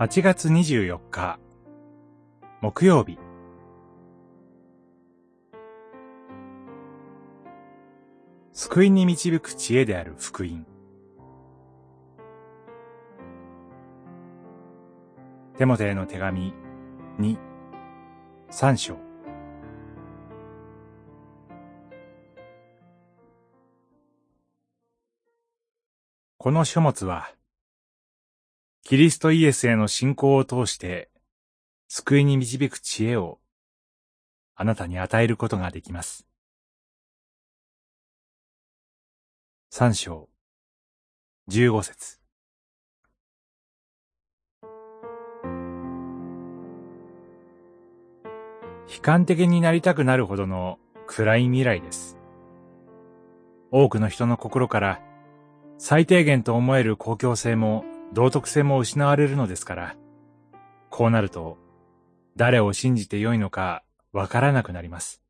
[0.00, 1.40] 8月24日、
[2.60, 3.18] 木曜日。
[8.52, 10.64] 救いに導く知恵である福音。
[15.56, 16.54] テモテへの手紙
[17.18, 17.36] 2、
[18.52, 18.96] 3章。
[26.36, 27.32] この書物は、
[28.88, 31.10] キリストイエスへの信仰を通して、
[31.88, 33.38] 救いに導く知恵を、
[34.54, 36.26] あなたに与えることができます。
[39.68, 40.30] 三章、
[41.48, 42.18] 十五節。
[48.88, 52.16] 悲観的になりたくなるほどの暗い未来です。
[53.70, 55.02] 多くの人の心から
[55.76, 59.96] 最低限と思える公共性も道徳性も失われるのですから、
[60.90, 61.58] こうなると、
[62.36, 65.22] 誰を信じてよいのかわからなくなります。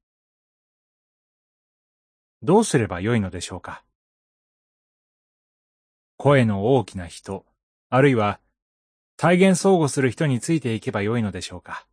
[2.43, 3.83] どうすればよいのでしょうか？
[6.17, 7.45] 声の大きな人、
[7.91, 8.41] あるいは
[9.17, 11.87] 体現相互する人についていけばよいのでしょうか？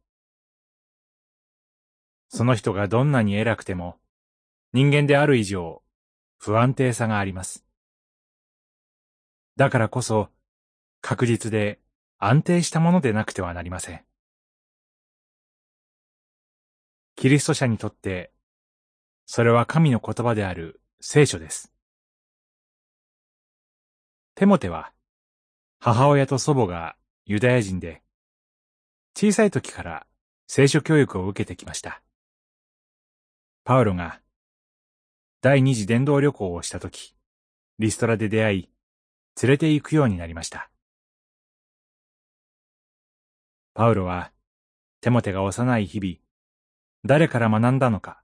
[2.30, 3.97] その人がどんなに偉くても、
[4.73, 5.81] 人間である以上、
[6.38, 7.66] 不安定さがあります。
[9.56, 10.30] だからこそ、
[11.08, 11.80] 確実で
[12.17, 14.03] 安定したものでなくてはなりません。
[17.16, 18.31] キリスト者にとって、
[19.28, 21.72] それは神の言葉である聖書です。
[24.34, 24.94] テモテは、
[25.80, 26.95] 母親と祖母が
[27.28, 28.02] ユダヤ人で、
[29.16, 30.08] 小さい時から
[30.47, 32.02] 聖書教育を受けてきました。
[33.64, 34.22] パウロが、
[35.42, 37.16] 第二次伝道旅行をした時、
[37.78, 38.69] リストラで出会い、
[39.44, 40.72] 連れて行くようになりました。
[43.75, 44.31] パウロは、
[45.02, 46.16] テモテが幼い日々、
[47.03, 48.24] 誰から学んだのか、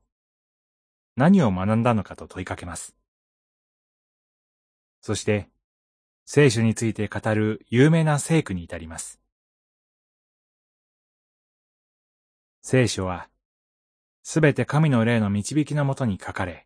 [1.17, 2.95] 何を学んだのかと問いかけます。
[5.01, 5.49] そして、
[6.25, 9.19] 聖書について語る有名な聖句に至ります。
[12.61, 13.27] 聖書は、
[14.23, 16.65] すべて神の霊の導きのもとに書かれ、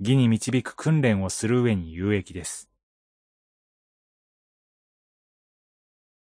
[0.00, 2.73] 義に導く訓練をする上に有益です。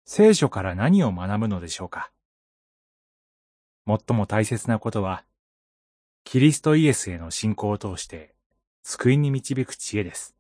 [0.09, 2.13] 聖書から何を学ぶのでしょうか？
[3.89, 5.25] 最も大切なことは、
[6.23, 8.33] キリストイエスへの信仰を通して
[8.85, 10.37] 救いに導く知恵です。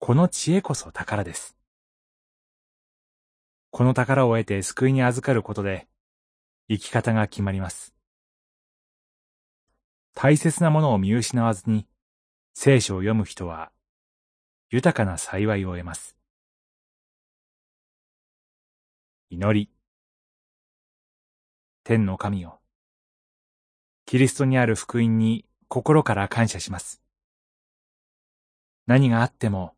[0.00, 1.56] この知恵こそ宝です。
[3.70, 5.88] この宝を得て救いに預かることで、
[6.68, 7.94] 生き方が決まります。
[10.14, 11.86] 大切なものを見失わずに、
[12.52, 13.72] 聖書を読む人は、
[14.68, 16.14] 豊かな幸いを得ます。
[19.34, 19.68] 祈り。
[21.82, 22.60] 天の神よ。
[24.06, 27.02] キリストにある福音に心から感謝します。
[28.86, 29.74] 何があっても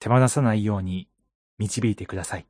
[0.00, 1.08] 手放さないように
[1.58, 2.46] 導いてください。